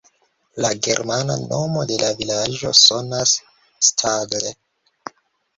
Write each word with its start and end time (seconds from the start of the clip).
La 0.63 0.69
germana 0.87 1.35
nomo 1.41 1.83
de 1.91 1.99
la 2.03 2.09
vilaĝo 2.21 2.71
sonas 2.85 3.35
"Staadl". 3.89 4.49